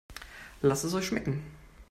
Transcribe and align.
Lasst 0.63 0.83
es 0.83 0.95
euch 0.95 1.05
schmecken! 1.05 1.43